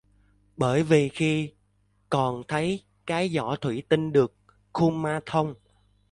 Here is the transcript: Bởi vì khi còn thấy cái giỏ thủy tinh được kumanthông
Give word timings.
Bởi 0.57 0.83
vì 0.83 1.09
khi 1.09 1.53
còn 2.09 2.43
thấy 2.47 2.83
cái 3.05 3.29
giỏ 3.29 3.55
thủy 3.55 3.83
tinh 3.89 4.11
được 4.13 4.33
kumanthông 4.73 5.53